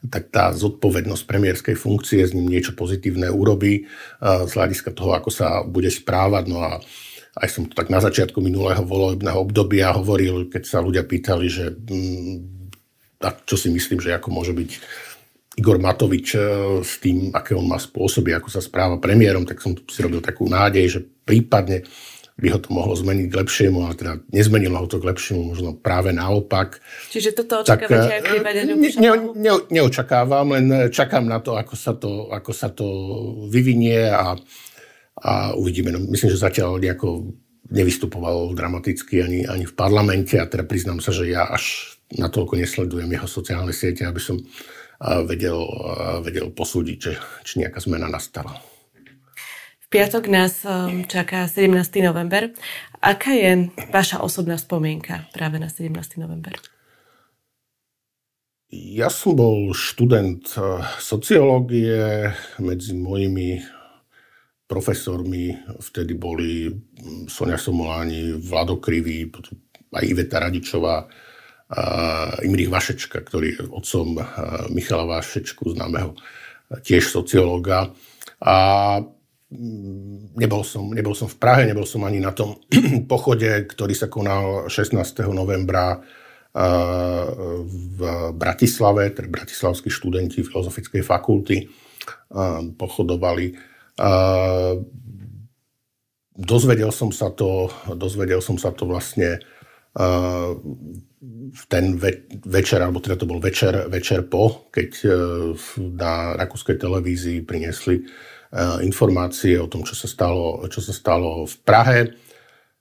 [0.07, 3.83] tak tá zodpovednosť premiérskej funkcie s ním niečo pozitívne urobí
[4.23, 6.43] z hľadiska toho, ako sa bude správať.
[6.47, 6.79] No a
[7.39, 11.71] aj som to tak na začiatku minulého volebného obdobia hovoril, keď sa ľudia pýtali, že
[11.75, 12.59] mm,
[13.19, 14.69] a čo si myslím, že ako môže byť
[15.59, 16.39] Igor Matovič e,
[16.79, 20.47] s tým, aké on má spôsoby, ako sa správa premiérom, tak som si robil takú
[20.47, 21.83] nádej, že prípadne
[22.39, 25.69] by ho to mohlo zmeniť k lepšiemu, ale teda nezmenilo ho to k lepšiemu, možno
[25.75, 26.79] práve naopak.
[27.11, 31.27] Čiže toto očakávate tak, aj v eh, prípade ne, ne, ne, Neočakávam, len eh, čakám
[31.27, 32.87] na to, ako sa to, ako sa to
[33.51, 34.39] vyvinie a,
[35.19, 35.91] a uvidíme.
[35.91, 37.35] No, myslím, že zatiaľ nejako
[37.69, 43.05] nevystupoval dramaticky ani, ani v parlamente a teda priznám sa, že ja až natoľko nesledujem
[43.05, 44.41] jeho sociálne siete, aby som
[45.29, 45.55] vedel,
[46.25, 47.13] vedel posúdiť, či,
[47.45, 48.57] či nejaká zmena nastala.
[49.89, 51.73] Piatok nás um, čaká 17.
[52.05, 52.53] november.
[53.01, 56.21] Aká je vaša osobná spomienka práve na 17.
[56.21, 56.61] november?
[58.69, 62.29] Ja som bol študent uh, sociológie.
[62.61, 63.65] Medzi mojimi
[64.69, 69.25] profesormi vtedy boli mm, Sonia Somoláni, Vlado Krivý,
[69.89, 71.09] aj Iveta Radičová,
[72.45, 74.21] Imrich Vašečka, ktorý je otcom
[74.69, 76.13] Michala Vašečku, známeho
[76.85, 77.89] tiež sociológa.
[78.37, 78.57] A
[80.37, 82.61] nebol som, nebol som v Prahe, nebol som ani na tom
[83.11, 84.97] pochode, ktorý sa konal 16.
[85.33, 86.01] novembra
[86.49, 87.99] v
[88.33, 91.69] Bratislave, teda bratislavskí študenti Filozofickej fakulty
[92.73, 93.53] pochodovali.
[96.39, 99.37] Dozvedel som sa to, dozvedel som sa to vlastne
[101.49, 104.89] v ten ve- večer, alebo teda to bol večer, večer po, keď
[105.77, 108.09] na rakúskej televízii priniesli
[108.81, 111.99] informácie o tom, čo sa stalo, čo sa stalo v Prahe.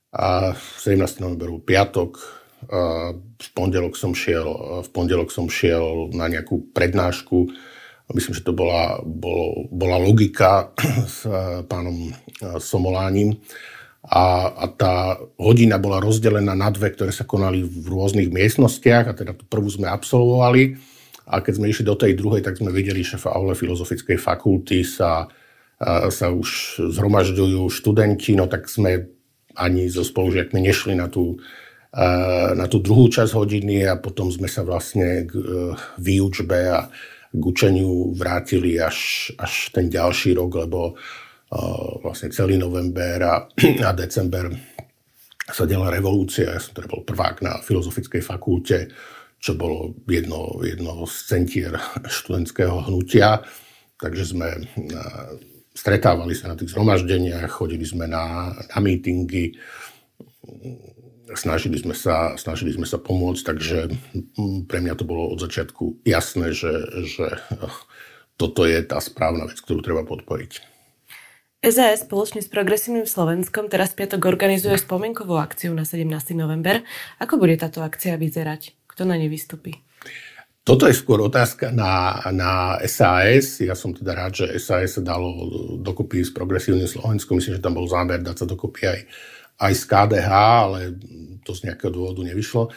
[0.08, 1.20] A 17.
[1.20, 2.16] novemberu piatok,
[2.72, 4.48] a v pondelok som šiel,
[4.82, 7.52] v pondelok som šiel na nejakú prednášku.
[8.16, 10.72] Myslím, že to bola, bolo, bola logika
[11.12, 11.28] s
[11.68, 12.08] pánom
[12.56, 13.36] Somolánim
[14.08, 19.16] a, a tá hodina bola rozdelená na dve, ktoré sa konali v rôznych miestnostiach a
[19.16, 20.80] teda tú prvú sme absolvovali
[21.28, 25.28] a keď sme išli do tej druhej, tak sme videli, v aule Filozofickej fakulty sa,
[25.86, 29.06] sa už zhromažďujú študenti, no tak sme
[29.54, 31.38] ani so spolužiakmi nešli na tú,
[32.54, 35.44] na tú druhú časť hodiny a potom sme sa vlastne k e,
[35.98, 36.86] výučbe a
[37.28, 40.98] k učeniu vrátili až, až ten ďalší rok, lebo
[42.04, 43.34] vlastne celý november a,
[43.88, 44.52] a december
[45.48, 46.52] sa diala revolúcia.
[46.52, 48.92] Ja som teda bol prvák na Filozofickej fakulte,
[49.40, 51.72] čo bolo jedno, jedno z centier
[52.20, 53.40] študentského hnutia.
[53.98, 54.48] Takže sme
[55.78, 59.54] stretávali sa na tých zhromaždeniach, chodili sme na, na mítingy,
[61.38, 63.78] snažili sme, sa, snažili sme sa pomôcť, takže
[64.66, 66.72] pre mňa to bolo od začiatku jasné, že,
[67.06, 67.38] že
[68.40, 70.66] toto je tá správna vec, ktorú treba podporiť.
[71.58, 76.06] SAS spoločne s Progresívnym Slovenskom teraz piatok organizuje spomienkovú akciu na 17.
[76.38, 76.86] november.
[77.18, 78.78] Ako bude táto akcia vyzerať?
[78.86, 79.82] Kto na nej vystupí?
[80.68, 83.64] Toto je skôr otázka na, na SAS.
[83.64, 85.32] Ja som teda rád, že SAS sa dalo
[85.80, 87.40] dokopy s Progresívnym Slovenskom.
[87.40, 89.00] Myslím, že tam bol zámer dať sa dokopy aj,
[89.64, 90.78] aj z KDH, ale
[91.40, 92.68] to z nejakého dôvodu nevyšlo.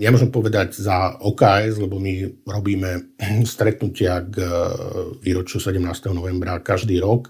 [0.00, 3.20] Ja môžem povedať za OKS, lebo my robíme
[3.52, 4.40] stretnutia k
[5.20, 5.84] výročiu 17.
[6.16, 7.28] novembra každý rok.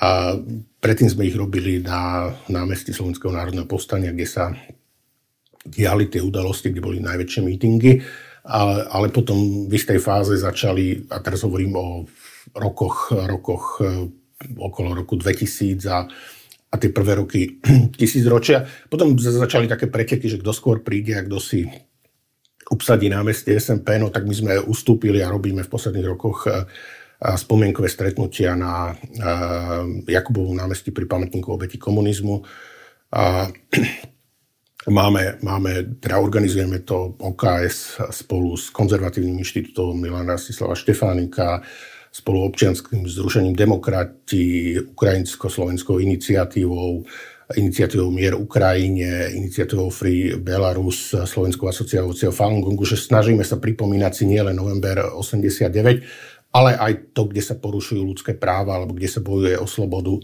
[0.00, 0.40] A
[0.80, 4.56] predtým sme ich robili na námestí Slovenského národného povstania, kde sa
[5.68, 11.16] diali tie udalosti, kde boli najväčšie mítingy, ale, ale potom v istej fáze začali, a
[11.24, 11.86] teraz hovorím o
[12.52, 14.12] rokoch, rokoch e,
[14.60, 16.04] okolo roku 2000 a,
[16.68, 17.56] a tie prvé roky
[17.98, 18.68] tisícročia.
[18.92, 21.64] Potom začali také preteky, že kto skôr príde a kto si
[22.68, 26.68] obsadí námestie SMP, no tak my sme ustúpili a robíme v posledných rokoch e,
[27.24, 28.92] spomienkové stretnutia na
[30.04, 32.44] Jakubovom námestí pri pamätníku obeti komunizmu.
[33.16, 33.48] A
[34.88, 41.64] máme, máme, teda organizujeme to OKS spolu s Konzervatívnym inštitútom Milana Stislava Štefánika,
[42.14, 47.02] spolu občianským združením Demokrati, Ukrajinsko-slovenskou iniciatívou,
[47.58, 54.54] iniciatívou Mier Ukrajine, iniciatívou Free Belarus, Slovenskou asociáciou Falun že snažíme sa pripomínať si nielen
[54.54, 59.66] november 89, ale aj to, kde sa porušujú ľudské práva alebo kde sa bojuje o
[59.66, 60.22] slobodu.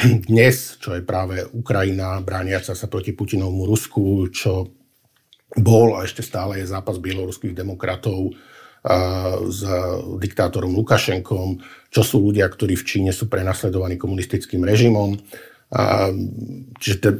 [0.00, 4.72] Dnes, čo je práve Ukrajina brániaca sa proti Putinovmu Rusku, čo
[5.52, 8.32] bol a ešte stále je zápas bieloruských demokratov
[9.46, 9.60] s
[10.18, 11.60] diktátorom Lukašenkom,
[11.92, 15.12] čo sú ľudia, ktorí v Číne sú prenasledovaní komunistickým režimom.
[16.80, 17.10] Čiže te,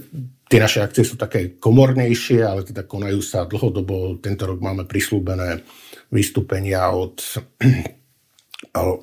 [0.48, 4.16] tie naše akcie sú také komornejšie, ale teda konajú sa dlhodobo.
[4.18, 5.60] Tento rok máme prislúbené
[6.08, 7.20] vystúpenia od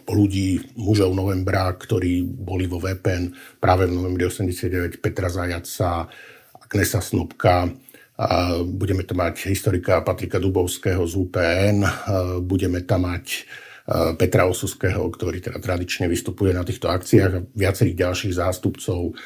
[0.09, 3.29] ľudí, mužov novembra, ktorí boli vo VPN
[3.61, 6.09] práve v novembri 89, Petra Zajaca,
[6.57, 7.69] Agnesa Snobka,
[8.65, 11.77] budeme tam mať historika Patrika Dubovského z UPN,
[12.43, 13.45] budeme tam mať
[14.17, 19.17] Petra Osuského, ktorý teda tradične vystupuje na týchto akciách a viacerých ďalších zástupcov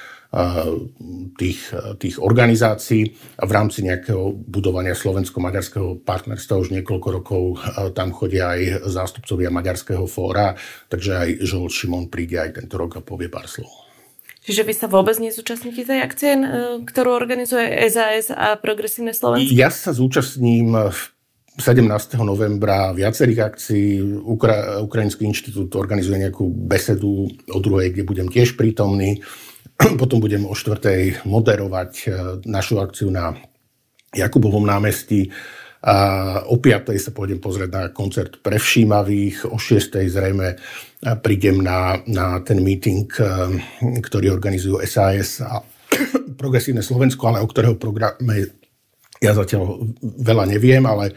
[1.37, 1.61] tých,
[2.01, 3.03] tých organizácií
[3.37, 7.43] v rámci nejakého budovania slovensko-maďarského partnerstva už niekoľko rokov
[7.93, 10.57] tam chodia aj zástupcovia Maďarského fóra,
[10.89, 13.69] takže aj Žol Šimon príde aj tento rok a povie pár slov.
[14.43, 16.35] Čiže vy sa vôbec nezúčastníte tej akcie,
[16.83, 19.55] ktorú organizuje SAS a Progresívne Slovensko?
[19.55, 20.99] Ja sa zúčastním v
[21.61, 21.87] 17.
[22.25, 24.01] novembra viacerých akcií.
[24.25, 29.21] Ukra- Ukrajinský inštitút organizuje nejakú besedu o druhej, kde budem tiež prítomný.
[30.01, 31.91] Potom budem o štvrtej moderovať
[32.47, 33.35] našu akciu na
[34.15, 35.27] Jakubovom námestí.
[35.83, 36.95] A o 5.
[36.95, 39.99] sa pôjdem pozrieť na koncert pre všímavých, o 6.
[40.07, 40.55] zrejme
[41.19, 43.11] prídem na, na ten meeting,
[43.99, 45.59] ktorý organizujú SAS a
[46.41, 48.63] Progresívne Slovensko, ale o ktorého programe
[49.19, 51.15] ja zatiaľ veľa neviem, ale,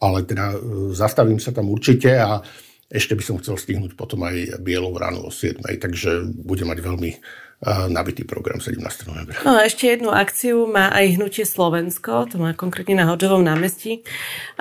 [0.00, 0.56] ale teda
[0.92, 2.40] zastavím sa tam určite a
[2.88, 5.60] ešte by som chcel stihnúť potom aj Bielou ránu o 7.
[5.60, 7.10] Takže budem mať veľmi
[7.90, 8.78] nabitý program 17.
[9.10, 9.34] novembra.
[9.42, 14.06] No a ešte jednu akciu má aj Hnutie Slovensko, to má konkrétne na Hodžovom námestí.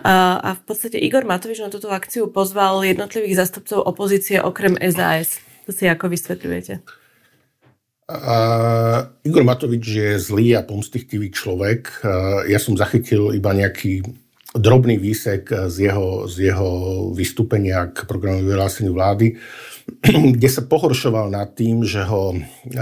[0.02, 5.38] A, a v podstate Igor Matovič na túto akciu pozval jednotlivých zastupcov opozície okrem SAS.
[5.70, 6.82] To si ako vysvetľujete?
[8.08, 12.02] Uh, Igor Matovič je zlý a pomstichtivý človek.
[12.02, 14.02] Uh, ja som zachytil iba nejaký
[14.58, 16.70] drobný výsek z jeho, z jeho
[17.14, 19.38] vystúpenia k programu vyhláseniu vlády.
[20.36, 22.36] Kde sa pohoršoval nad tým, že ho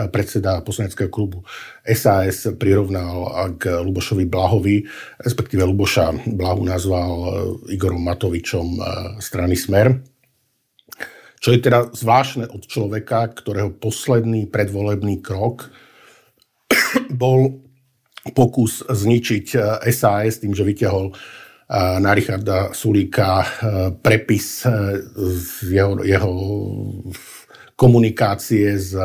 [0.09, 1.45] predseda poslaneckého klubu
[1.85, 3.29] SAS prirovnal
[3.61, 4.83] k Lubošovi Blahovi,
[5.21, 7.11] respektíve Luboša Blahu nazval
[7.69, 8.81] Igorom Matovičom
[9.21, 10.01] strany Smer.
[11.37, 15.69] Čo je teda zvláštne od človeka, ktorého posledný predvolebný krok
[17.21, 17.61] bol
[18.33, 19.53] pokus zničiť
[19.93, 21.13] SAS tým, že vyťahol
[21.73, 23.47] na Richarda Sulíka e,
[23.97, 26.31] prepis e, z jeho, jeho
[27.73, 29.01] komunikácie s e,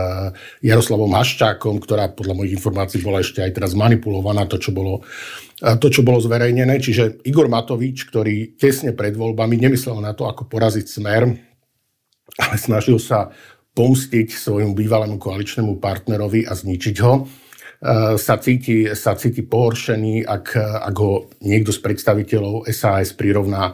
[0.69, 5.01] Jaroslavom Haščákom, ktorá podľa mojich informácií bola ešte aj teraz manipulovaná, to, čo bolo,
[5.57, 6.77] to, čo bolo zverejnené.
[6.77, 11.33] Čiže Igor Matovič, ktorý tesne pred voľbami nemyslel na to, ako poraziť smer,
[12.37, 13.33] ale snažil sa
[13.73, 17.25] pomstiť svojmu bývalému koaličnému partnerovi a zničiť ho
[18.21, 23.73] sa cíti, sa cíti pohoršený, ak, ak ho niekto z predstaviteľov SAS prirovná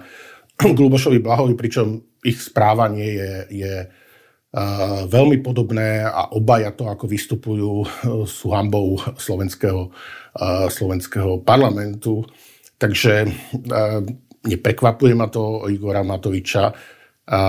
[0.54, 3.32] k Lubošovi Blahovi, pričom ich správanie je,
[3.66, 7.86] je uh, veľmi podobné a obaja to, ako vystupujú, uh,
[8.22, 9.90] sú hambou slovenského,
[10.70, 12.22] slovenského parlamentu.
[12.76, 13.26] Takže
[14.46, 16.64] neprekvapuje ma to Igora Matoviča
[17.26, 17.40] a,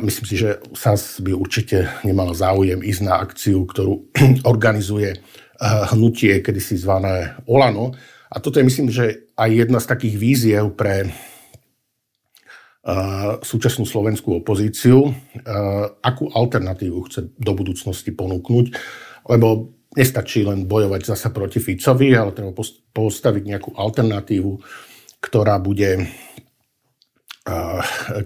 [0.00, 4.14] myslím si, že SAS by určite nemala záujem ísť na akciu, ktorú
[4.52, 5.20] organizuje
[5.64, 7.96] hnutie, kedysi zvané Olano.
[8.28, 11.08] A toto je, myslím, že aj jedna z takých víziev pre
[13.40, 15.08] súčasnú slovenskú opozíciu,
[16.04, 18.66] akú alternatívu chce do budúcnosti ponúknuť,
[19.32, 22.52] lebo nestačí len bojovať zasa proti Ficovi, ale treba
[22.92, 24.52] postaviť nejakú alternatívu,
[25.24, 26.12] ktorá bude,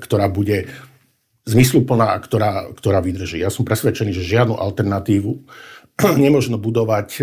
[0.03, 0.67] ktorá bude
[1.47, 3.39] zmysluplná a ktorá, ktorá vydrží.
[3.39, 5.47] Ja som presvedčený, že žiadnu alternatívu
[6.25, 7.23] nemožno budovať e,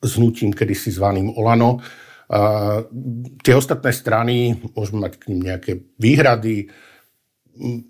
[0.00, 1.80] s hnutím kedysi zvaným Olano.
[2.30, 2.86] A
[3.42, 6.70] tie ostatné strany, môžeme mať k ním nejaké výhrady,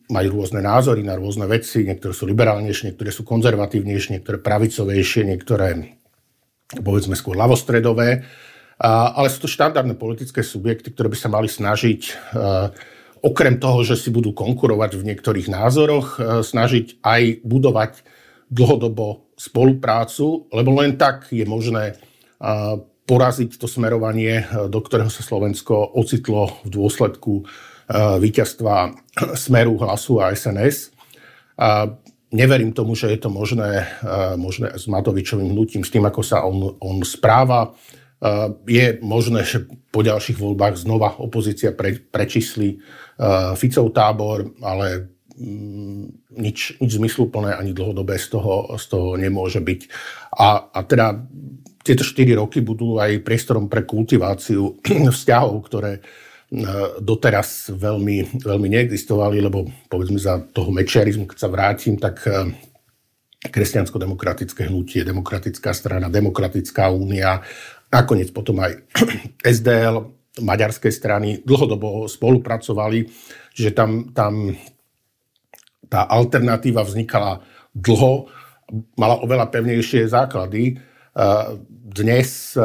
[0.09, 5.95] majú rôzne názory na rôzne veci, niektoré sú liberálnejšie, niektoré sú konzervatívnejšie, niektoré pravicovejšie, niektoré
[6.81, 8.25] povedzme skôr lavostredové,
[8.81, 12.33] ale sú to štandardné politické subjekty, ktoré by sa mali snažiť
[13.21, 17.93] okrem toho, že si budú konkurovať v niektorých názoroch, snažiť aj budovať
[18.49, 21.97] dlhodobo spoluprácu, lebo len tak je možné
[23.09, 27.49] poraziť to smerovanie, do ktorého sa Slovensko ocitlo v dôsledku
[28.21, 28.93] víťazstva
[29.33, 30.93] Smeru, Hlasu a SNS.
[31.57, 31.89] A
[32.31, 33.89] neverím tomu, že je to možné,
[34.37, 37.75] možné s Matovičovým hnutím, s tým, ako sa on, on správa.
[38.69, 42.79] Je možné, že po ďalších voľbách znova opozícia pre, prečísli
[43.57, 45.11] Ficov tábor, ale
[46.37, 49.81] nič, nič zmysluplné ani dlhodobé z toho, z toho nemôže byť.
[50.37, 51.17] A, a teda
[51.81, 54.79] tieto 4 roky budú aj priestorom pre kultiváciu
[55.17, 56.01] vzťahov, ktoré e,
[57.01, 62.53] doteraz veľmi, veľmi neexistovali, lebo povedzme za toho mečiarizmu, keď sa vrátim, tak e,
[63.49, 67.41] kresťansko-demokratické hnutie, demokratická strana, demokratická únia,
[67.89, 68.77] nakoniec potom aj
[69.57, 73.09] SDL, maďarskej strany dlhodobo spolupracovali,
[73.51, 74.55] že tam, tam
[75.91, 77.43] tá alternatíva vznikala
[77.75, 78.31] dlho,
[78.95, 80.79] mala oveľa pevnejšie základy.
[81.91, 82.63] Dnes e,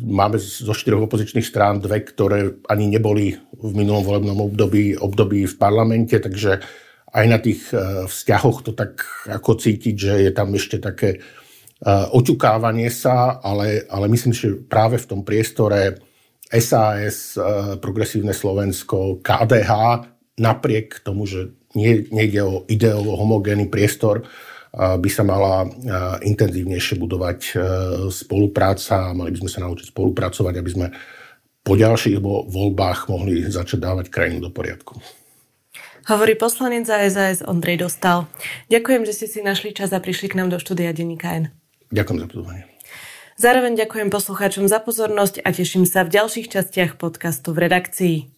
[0.00, 5.56] máme zo štyroch opozičných strán dve, ktoré ani neboli v minulom volebnom období, období v
[5.60, 6.64] parlamente, takže
[7.12, 11.18] aj na tých e, vzťahoch to tak ako cítiť, že je tam ešte také e,
[12.08, 16.00] oťukávanie sa, ale, ale myslím, že práve v tom priestore
[16.48, 17.36] SAS,
[17.84, 19.72] Progresívne Slovensko, KDH,
[20.40, 24.24] napriek tomu, že nie, nejde o ideovo homogénny priestor,
[24.78, 25.64] by sa mala
[26.20, 27.52] intenzívnejšie budovať e,
[28.12, 30.86] spolupráca, mali by sme sa naučiť spolupracovať, aby sme
[31.64, 35.00] po ďalších voľbách mohli začať dávať krajinu do poriadku.
[36.08, 38.24] Hovorí poslanec za SAS Ondrej Dostal.
[38.72, 41.44] Ďakujem, že ste si našli čas a prišli k nám do štúdia Denníka N.
[41.92, 42.64] Ďakujem za pozvanie.
[43.36, 48.37] Zároveň ďakujem poslucháčom za pozornosť a teším sa v ďalších častiach podcastu v redakcii.